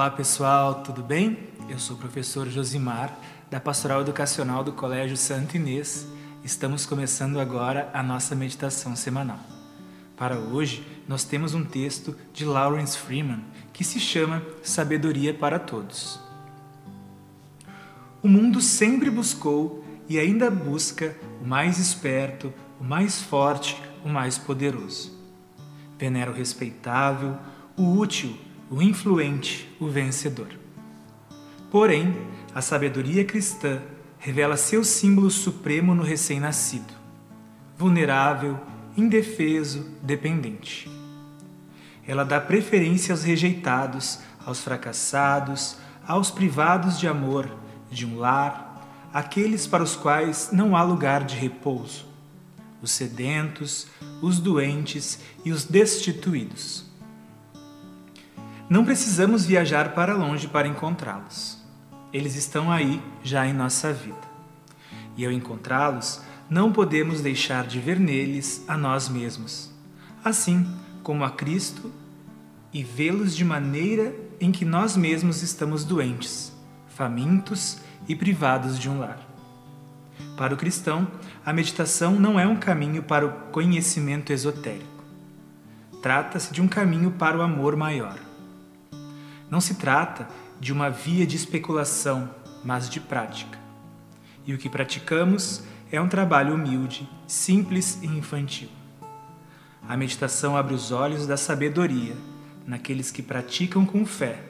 [0.00, 1.38] Olá pessoal, tudo bem?
[1.68, 3.14] Eu sou o professor Josimar,
[3.50, 6.06] da Pastoral Educacional do Colégio Santo Inês.
[6.42, 9.38] Estamos começando agora a nossa meditação semanal.
[10.16, 13.44] Para hoje, nós temos um texto de Lawrence Freeman
[13.74, 16.18] que se chama Sabedoria para Todos.
[18.22, 24.38] O mundo sempre buscou e ainda busca o mais esperto, o mais forte, o mais
[24.38, 25.12] poderoso.
[25.98, 27.36] Venera o respeitável,
[27.76, 28.34] o útil,
[28.70, 30.48] o influente, o vencedor.
[31.72, 32.16] Porém,
[32.54, 33.82] a sabedoria cristã
[34.16, 36.94] revela seu símbolo supremo no recém-nascido,
[37.76, 38.60] vulnerável,
[38.96, 40.88] indefeso, dependente.
[42.06, 47.50] Ela dá preferência aos rejeitados, aos fracassados, aos privados de amor,
[47.90, 52.06] de um lar, aqueles para os quais não há lugar de repouso,
[52.80, 53.88] os sedentos,
[54.22, 56.89] os doentes e os destituídos.
[58.70, 61.58] Não precisamos viajar para longe para encontrá-los.
[62.12, 64.30] Eles estão aí já em nossa vida.
[65.16, 69.74] E ao encontrá-los, não podemos deixar de ver neles a nós mesmos,
[70.24, 70.64] assim
[71.02, 71.90] como a Cristo,
[72.72, 76.52] e vê-los de maneira em que nós mesmos estamos doentes,
[76.86, 79.18] famintos e privados de um lar.
[80.36, 81.08] Para o cristão,
[81.44, 85.02] a meditação não é um caminho para o conhecimento esotérico.
[86.00, 88.29] Trata-se de um caminho para o amor maior.
[89.50, 90.28] Não se trata
[90.60, 92.30] de uma via de especulação,
[92.64, 93.58] mas de prática.
[94.46, 98.68] E o que praticamos é um trabalho humilde, simples e infantil.
[99.88, 102.14] A meditação abre os olhos da sabedoria
[102.66, 104.40] naqueles que praticam com fé,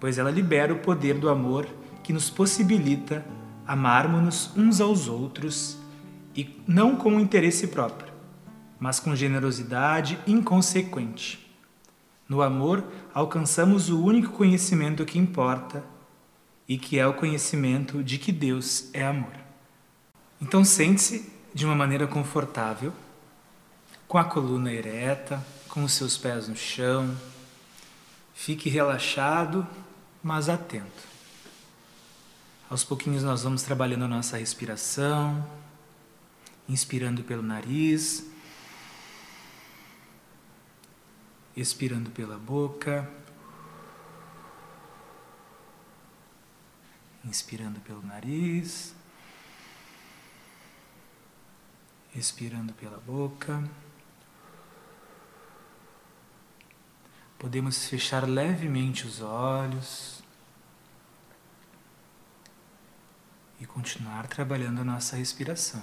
[0.00, 1.66] pois ela libera o poder do amor
[2.02, 3.24] que nos possibilita
[3.66, 5.78] amarmos-nos uns aos outros
[6.34, 8.12] e não com interesse próprio,
[8.78, 11.43] mas com generosidade inconsequente.
[12.28, 15.84] No amor, alcançamos o único conhecimento que importa
[16.66, 19.32] e que é o conhecimento de que Deus é amor.
[20.40, 22.92] Então, sente-se de uma maneira confortável,
[24.08, 27.14] com a coluna ereta, com os seus pés no chão.
[28.34, 29.66] Fique relaxado,
[30.22, 31.14] mas atento.
[32.68, 35.46] Aos pouquinhos nós vamos trabalhando a nossa respiração,
[36.68, 38.26] inspirando pelo nariz,
[41.56, 43.10] expirando pela boca,
[47.24, 48.94] inspirando pelo nariz,
[52.14, 53.62] expirando pela boca.
[57.38, 60.14] Podemos fechar levemente os olhos.
[63.64, 65.82] e continuar trabalhando a nossa respiração.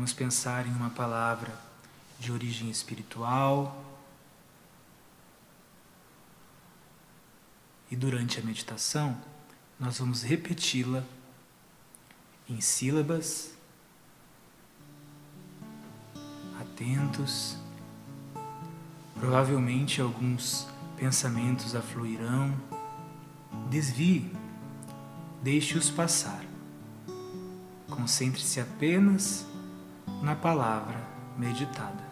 [0.00, 1.52] Podemos pensar em uma palavra
[2.18, 3.84] de origem espiritual
[7.90, 9.14] e durante a meditação
[9.78, 11.04] nós vamos repeti-la
[12.48, 13.52] em sílabas
[16.58, 17.58] atentos.
[19.16, 20.66] Provavelmente alguns
[20.96, 22.58] pensamentos afluirão.
[23.68, 24.32] Desvie,
[25.42, 26.42] deixe-os passar.
[27.90, 29.49] Concentre-se apenas
[30.22, 31.00] na palavra
[31.36, 32.10] meditada.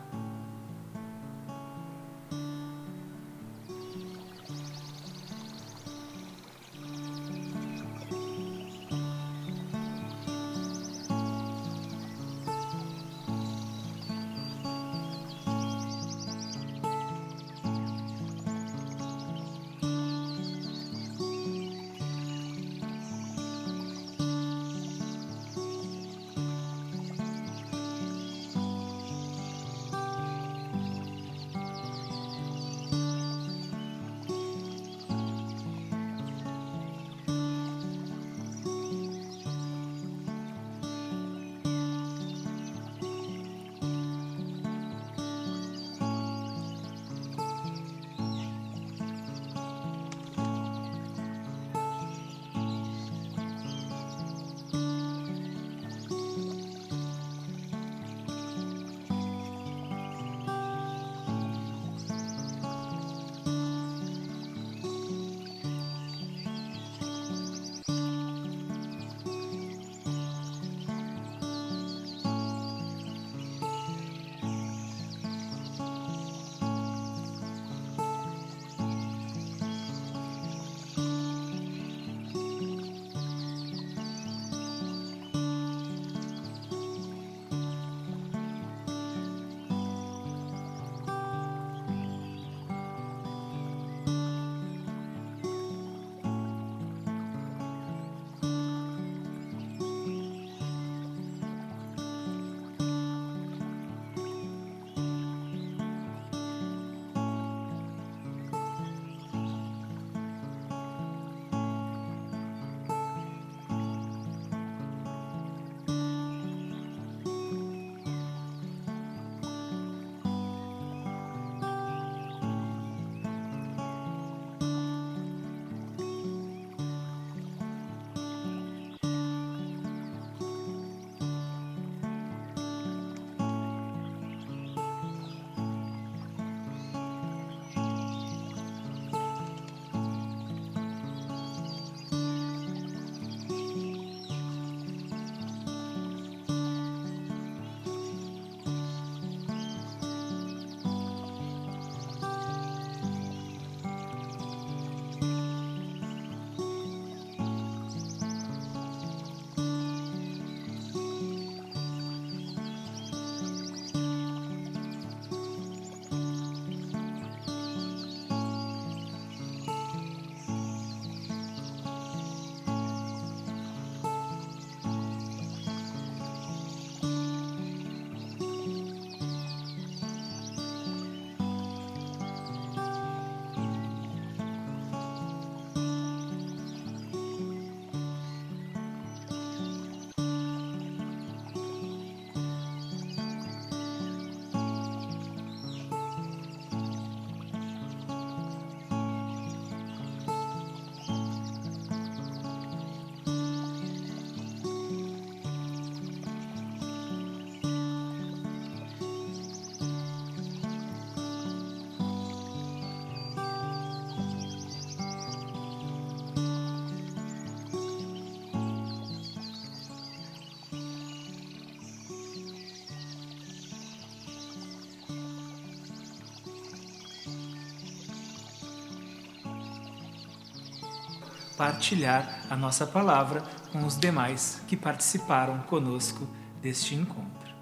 [231.58, 236.26] Partilhar a nossa palavra com os demais que participaram conosco
[236.62, 237.52] deste encontro.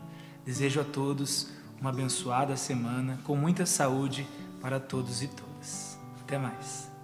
[0.45, 1.49] Desejo a todos
[1.81, 4.29] uma abençoada semana com muita saúde
[4.61, 5.99] para todos e todas.
[6.21, 6.96] Até mais.